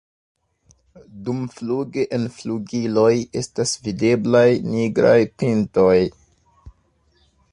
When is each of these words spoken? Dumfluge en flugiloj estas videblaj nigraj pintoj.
Dumfluge 1.27 2.05
en 2.17 2.25
flugiloj 2.37 3.11
estas 3.43 3.75
videblaj 3.89 4.47
nigraj 4.71 5.17
pintoj. 5.43 5.95